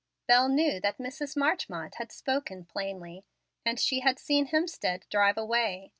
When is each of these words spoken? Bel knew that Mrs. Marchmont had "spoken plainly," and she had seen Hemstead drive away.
Bel 0.27 0.49
knew 0.49 0.79
that 0.79 0.97
Mrs. 0.97 1.37
Marchmont 1.37 1.93
had 1.97 2.11
"spoken 2.11 2.65
plainly," 2.65 3.23
and 3.63 3.79
she 3.79 3.99
had 3.99 4.17
seen 4.17 4.47
Hemstead 4.47 5.07
drive 5.11 5.37
away. 5.37 5.89